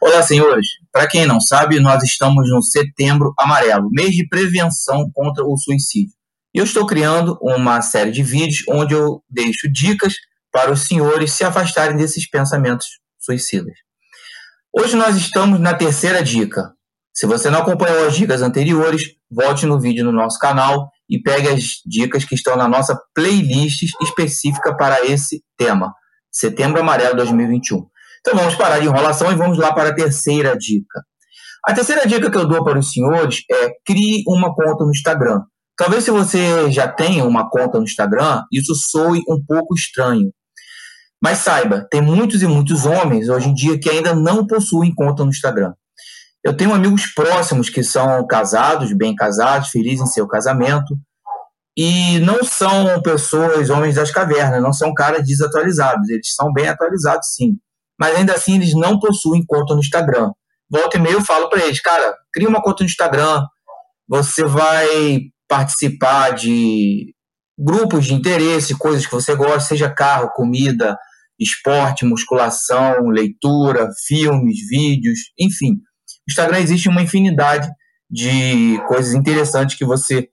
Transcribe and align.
Olá, 0.00 0.22
senhores. 0.22 0.68
Para 0.92 1.08
quem 1.08 1.26
não 1.26 1.40
sabe, 1.40 1.80
nós 1.80 2.04
estamos 2.04 2.48
no 2.48 2.62
Setembro 2.62 3.34
Amarelo, 3.36 3.90
mês 3.90 4.12
de 4.14 4.28
prevenção 4.28 5.10
contra 5.12 5.44
o 5.44 5.56
suicídio. 5.56 6.14
E 6.54 6.58
eu 6.58 6.64
estou 6.64 6.86
criando 6.86 7.36
uma 7.42 7.82
série 7.82 8.12
de 8.12 8.22
vídeos 8.22 8.62
onde 8.68 8.94
eu 8.94 9.24
deixo 9.28 9.68
dicas 9.68 10.14
para 10.52 10.70
os 10.70 10.82
senhores 10.82 11.32
se 11.32 11.42
afastarem 11.42 11.96
desses 11.96 12.30
pensamentos 12.30 12.86
suicidas. 13.18 13.74
Hoje 14.72 14.94
nós 14.94 15.16
estamos 15.16 15.58
na 15.58 15.74
terceira 15.74 16.22
dica. 16.22 16.72
Se 17.12 17.26
você 17.26 17.50
não 17.50 17.58
acompanhou 17.58 18.06
as 18.06 18.14
dicas 18.14 18.40
anteriores, 18.40 19.02
volte 19.28 19.66
no 19.66 19.80
vídeo 19.80 20.04
no 20.04 20.12
nosso 20.12 20.38
canal 20.38 20.88
e 21.10 21.20
pegue 21.20 21.48
as 21.48 21.64
dicas 21.84 22.24
que 22.24 22.36
estão 22.36 22.56
na 22.56 22.68
nossa 22.68 22.96
playlist 23.12 23.82
específica 24.00 24.76
para 24.76 25.04
esse 25.04 25.42
tema, 25.56 25.92
Setembro 26.30 26.80
Amarelo 26.80 27.16
2021. 27.16 27.84
Então 28.20 28.34
vamos 28.34 28.54
parar 28.54 28.78
de 28.78 28.86
enrolação 28.86 29.30
e 29.32 29.36
vamos 29.36 29.58
lá 29.58 29.72
para 29.72 29.90
a 29.90 29.94
terceira 29.94 30.56
dica. 30.56 31.02
A 31.66 31.74
terceira 31.74 32.06
dica 32.06 32.30
que 32.30 32.36
eu 32.36 32.46
dou 32.46 32.64
para 32.64 32.78
os 32.78 32.92
senhores 32.92 33.42
é 33.50 33.70
crie 33.84 34.22
uma 34.26 34.54
conta 34.54 34.84
no 34.84 34.90
Instagram. 34.90 35.42
Talvez 35.76 36.04
se 36.04 36.10
você 36.10 36.70
já 36.72 36.88
tenha 36.88 37.24
uma 37.24 37.48
conta 37.48 37.78
no 37.78 37.84
Instagram, 37.84 38.42
isso 38.52 38.74
soe 38.74 39.20
um 39.28 39.42
pouco 39.46 39.74
estranho. 39.74 40.32
Mas 41.22 41.38
saiba, 41.38 41.86
tem 41.90 42.00
muitos 42.00 42.42
e 42.42 42.46
muitos 42.46 42.86
homens 42.86 43.28
hoje 43.28 43.48
em 43.48 43.54
dia 43.54 43.78
que 43.78 43.90
ainda 43.90 44.14
não 44.14 44.46
possuem 44.46 44.94
conta 44.94 45.24
no 45.24 45.30
Instagram. 45.30 45.72
Eu 46.44 46.56
tenho 46.56 46.72
amigos 46.72 47.06
próximos 47.12 47.68
que 47.68 47.82
são 47.82 48.26
casados, 48.26 48.92
bem 48.92 49.14
casados, 49.14 49.70
felizes 49.70 50.00
em 50.00 50.06
seu 50.06 50.26
casamento, 50.26 50.96
e 51.76 52.18
não 52.20 52.42
são 52.44 53.00
pessoas, 53.02 53.70
homens 53.70 53.96
das 53.96 54.10
cavernas, 54.10 54.62
não 54.62 54.72
são 54.72 54.94
caras 54.94 55.26
desatualizados, 55.26 56.08
eles 56.08 56.34
são 56.34 56.52
bem 56.52 56.68
atualizados 56.68 57.28
sim 57.34 57.58
mas 57.98 58.16
ainda 58.16 58.34
assim 58.34 58.56
eles 58.56 58.74
não 58.74 58.98
possuem 58.98 59.44
conta 59.46 59.74
no 59.74 59.80
Instagram. 59.80 60.30
Volta 60.70 60.98
e 60.98 61.00
meia 61.00 61.14
eu 61.14 61.24
falo 61.24 61.48
para 61.48 61.64
eles, 61.64 61.80
cara, 61.80 62.14
cria 62.32 62.48
uma 62.48 62.62
conta 62.62 62.84
no 62.84 62.88
Instagram, 62.88 63.42
você 64.06 64.44
vai 64.44 65.20
participar 65.48 66.30
de 66.30 67.14
grupos 67.58 68.06
de 68.06 68.14
interesse, 68.14 68.78
coisas 68.78 69.04
que 69.04 69.12
você 69.12 69.34
gosta, 69.34 69.60
seja 69.60 69.90
carro, 69.92 70.30
comida, 70.34 70.96
esporte, 71.38 72.04
musculação, 72.04 73.08
leitura, 73.08 73.88
filmes, 74.06 74.58
vídeos, 74.68 75.18
enfim. 75.38 75.70
No 75.72 76.30
Instagram 76.30 76.58
existe 76.58 76.88
uma 76.88 77.02
infinidade 77.02 77.68
de 78.10 78.80
coisas 78.86 79.14
interessantes 79.14 79.76
que 79.76 79.84
você 79.84 80.28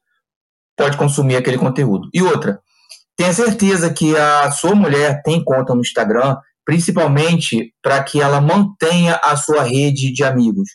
pode 0.78 0.98
consumir 0.98 1.38
aquele 1.38 1.58
conteúdo. 1.58 2.10
E 2.14 2.22
outra, 2.22 2.60
tenha 3.16 3.34
certeza 3.34 3.94
que 3.94 4.16
a 4.16 4.52
sua 4.52 4.76
mulher 4.76 5.22
tem 5.24 5.44
conta 5.44 5.74
no 5.74 5.82
Instagram 5.82 6.36
principalmente 6.66 7.72
para 7.82 8.04
que 8.04 8.20
ela 8.20 8.42
mantenha 8.42 9.20
a 9.24 9.36
sua 9.36 9.64
rede 9.64 10.12
de 10.12 10.24
amigos. 10.24 10.68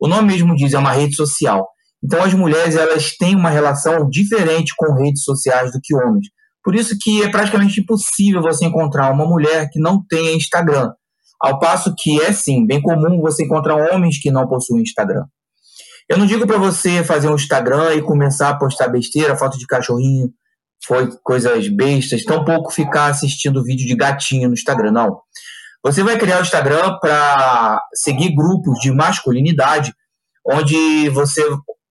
O 0.00 0.08
nome 0.08 0.32
mesmo 0.32 0.54
diz, 0.54 0.72
é 0.72 0.78
uma 0.78 0.92
rede 0.92 1.16
social. 1.16 1.68
Então 2.02 2.22
as 2.22 2.34
mulheres 2.34 2.76
elas 2.76 3.16
têm 3.16 3.36
uma 3.36 3.50
relação 3.50 4.08
diferente 4.08 4.72
com 4.76 4.94
redes 4.94 5.22
sociais 5.24 5.72
do 5.72 5.80
que 5.82 5.94
homens. 5.94 6.26
Por 6.64 6.74
isso 6.74 6.96
que 7.00 7.22
é 7.22 7.28
praticamente 7.28 7.80
impossível 7.80 8.40
você 8.40 8.64
encontrar 8.66 9.10
uma 9.10 9.26
mulher 9.26 9.68
que 9.70 9.80
não 9.80 10.04
tenha 10.08 10.34
Instagram. 10.34 10.92
Ao 11.40 11.58
passo 11.58 11.92
que 11.96 12.20
é 12.22 12.32
sim, 12.32 12.64
bem 12.64 12.80
comum 12.80 13.20
você 13.20 13.44
encontrar 13.44 13.74
homens 13.92 14.20
que 14.20 14.30
não 14.30 14.46
possuem 14.46 14.82
Instagram. 14.82 15.24
Eu 16.08 16.18
não 16.18 16.26
digo 16.26 16.46
para 16.46 16.58
você 16.58 17.02
fazer 17.02 17.28
um 17.28 17.34
Instagram 17.34 17.94
e 17.94 18.02
começar 18.02 18.50
a 18.50 18.58
postar 18.58 18.88
besteira, 18.88 19.36
foto 19.36 19.58
de 19.58 19.66
cachorrinho, 19.66 20.30
foi 20.86 21.08
coisas 21.22 21.68
bestas, 21.68 22.24
tampouco 22.24 22.72
ficar 22.72 23.06
assistindo 23.06 23.62
vídeo 23.62 23.86
de 23.86 23.94
gatinho 23.94 24.48
no 24.48 24.54
Instagram, 24.54 24.92
não. 24.92 25.20
Você 25.84 26.02
vai 26.02 26.18
criar 26.18 26.38
o 26.38 26.42
Instagram 26.42 26.98
para 27.00 27.80
seguir 27.94 28.34
grupos 28.34 28.78
de 28.80 28.92
masculinidade, 28.92 29.92
onde 30.46 31.08
você 31.10 31.42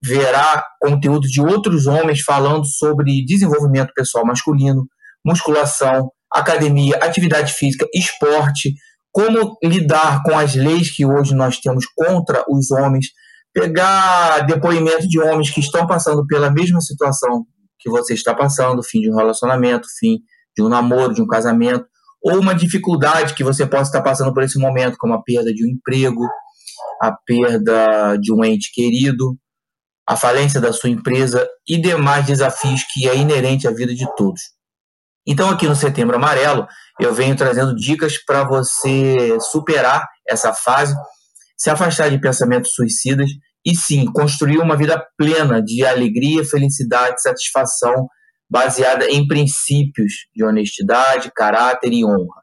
verá 0.04 0.64
conteúdo 0.82 1.28
de 1.28 1.42
outros 1.42 1.88
homens 1.88 2.22
falando 2.22 2.66
sobre 2.66 3.26
desenvolvimento 3.26 3.94
pessoal 3.94 4.26
masculino, 4.26 4.88
musculação, 5.26 6.12
academia, 6.32 6.98
atividade 6.98 7.54
física, 7.54 7.86
esporte, 7.94 8.74
como 9.12 9.58
lidar 9.62 10.24
com 10.24 10.38
as 10.38 10.56
leis 10.56 10.90
que 10.90 11.06
hoje 11.06 11.36
nós 11.36 11.60
temos 11.60 11.86
contra 11.96 12.44
os 12.50 12.72
homens, 12.72 13.08
pegar 13.54 14.40
depoimento 14.46 15.08
de 15.08 15.20
homens 15.20 15.50
que 15.50 15.60
estão 15.60 15.86
passando 15.86 16.26
pela 16.26 16.50
mesma 16.50 16.80
situação 16.80 17.46
que 17.82 17.90
você 17.90 18.14
está 18.14 18.34
passando, 18.34 18.84
fim 18.84 19.02
de 19.02 19.12
um 19.12 19.16
relacionamento, 19.16 19.88
fim 20.00 20.20
de 20.56 20.64
um 20.64 20.70
namoro, 20.70 21.14
de 21.14 21.22
um 21.22 21.28
casamento, 21.28 21.86
ou 22.24 22.40
uma 22.40 22.54
dificuldade 22.54 23.34
que 23.34 23.44
você 23.44 23.66
possa 23.66 23.90
estar 23.90 24.02
passando 24.02 24.34
por 24.34 24.44
esse 24.44 24.60
momento, 24.60 24.98
como 25.00 25.14
a 25.14 25.24
perda 25.24 25.52
de 25.54 25.66
um 25.66 25.70
emprego, 25.70 26.24
a 27.02 27.12
perda 27.12 28.18
de 28.18 28.32
um 28.32 28.44
ente 28.46 28.72
querido, 28.72 29.36
a 30.08 30.16
falência 30.16 30.62
da 30.62 30.72
sua 30.72 30.90
empresa 30.90 31.48
e 31.68 31.82
demais 31.82 32.26
desafios 32.26 32.84
que 32.94 33.08
é 33.08 33.16
inerente 33.16 33.68
à 33.68 33.72
vida 33.72 33.94
de 33.96 34.06
todos. 34.16 34.42
Então, 35.26 35.50
aqui 35.50 35.68
no 35.68 35.76
Setembro 35.76 36.16
Amarelo, 36.16 36.68
eu 37.00 37.14
venho 37.14 37.36
trazendo 37.36 37.76
dicas 37.76 38.18
para 38.24 38.44
você 38.44 39.40
superar 39.40 40.06
essa 40.28 40.54
fase, 40.54 40.96
se 41.58 41.70
afastar 41.70 42.10
de 42.10 42.20
pensamentos 42.20 42.74
suicidas 42.74 43.30
e 43.66 43.76
sim 43.76 44.06
construir 44.12 44.58
uma 44.58 44.76
vida 44.76 45.04
plena 45.18 45.62
de 45.62 45.86
alegria, 45.86 46.44
felicidade, 46.44 47.22
satisfação, 47.22 48.08
baseada 48.50 49.10
em 49.10 49.28
princípios 49.28 50.14
de 50.36 50.44
honestidade, 50.44 51.32
caráter 51.36 51.94
e 51.94 52.04
honra. 52.04 52.42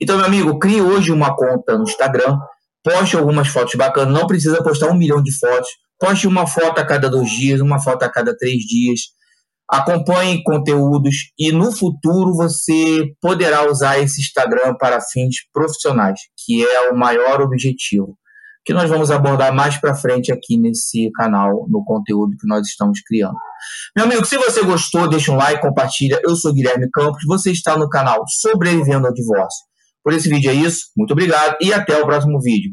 Então, 0.00 0.16
meu 0.16 0.26
amigo, 0.26 0.58
crie 0.58 0.80
hoje 0.80 1.10
uma 1.10 1.34
conta 1.34 1.76
no 1.76 1.84
Instagram, 1.84 2.38
poste 2.84 3.16
algumas 3.16 3.48
fotos 3.48 3.74
bacanas, 3.74 4.12
não 4.12 4.26
precisa 4.26 4.62
postar 4.62 4.88
um 4.88 4.96
milhão 4.96 5.22
de 5.22 5.36
fotos, 5.36 5.68
poste 5.98 6.26
uma 6.26 6.46
foto 6.46 6.78
a 6.78 6.86
cada 6.86 7.08
dois 7.08 7.30
dias, 7.30 7.60
uma 7.60 7.80
foto 7.80 8.04
a 8.04 8.08
cada 8.08 8.36
três 8.36 8.58
dias, 8.58 9.00
acompanhe 9.68 10.42
conteúdos 10.42 11.32
e 11.38 11.52
no 11.52 11.70
futuro 11.72 12.34
você 12.34 13.12
poderá 13.20 13.68
usar 13.68 13.98
esse 13.98 14.20
Instagram 14.20 14.74
para 14.78 15.00
fins 15.00 15.36
profissionais, 15.52 16.20
que 16.44 16.64
é 16.64 16.90
o 16.90 16.96
maior 16.96 17.40
objetivo 17.42 18.17
que 18.68 18.74
nós 18.74 18.90
vamos 18.90 19.10
abordar 19.10 19.50
mais 19.50 19.78
para 19.78 19.94
frente 19.94 20.30
aqui 20.30 20.58
nesse 20.58 21.10
canal, 21.12 21.66
no 21.70 21.82
conteúdo 21.86 22.36
que 22.38 22.46
nós 22.46 22.66
estamos 22.66 23.00
criando. 23.00 23.38
Meu 23.96 24.04
amigo, 24.04 24.26
se 24.26 24.36
você 24.36 24.62
gostou, 24.62 25.08
deixa 25.08 25.32
um 25.32 25.36
like, 25.36 25.62
compartilha. 25.62 26.20
Eu 26.22 26.36
sou 26.36 26.52
Guilherme 26.52 26.86
Campos, 26.92 27.22
você 27.26 27.50
está 27.50 27.78
no 27.78 27.88
canal 27.88 28.22
Sobrevivendo 28.28 29.06
ao 29.06 29.14
Divórcio. 29.14 29.64
Por 30.04 30.12
esse 30.12 30.28
vídeo 30.28 30.50
é 30.50 30.54
isso, 30.54 30.80
muito 30.94 31.12
obrigado 31.12 31.56
e 31.62 31.72
até 31.72 31.96
o 31.96 32.04
próximo 32.04 32.38
vídeo. 32.42 32.72